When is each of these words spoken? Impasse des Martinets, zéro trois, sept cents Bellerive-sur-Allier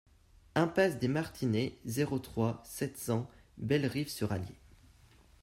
Impasse 0.55 0.97
des 0.97 1.07
Martinets, 1.07 1.77
zéro 1.85 2.17
trois, 2.17 2.63
sept 2.65 2.97
cents 2.97 3.29
Bellerive-sur-Allier 3.59 4.55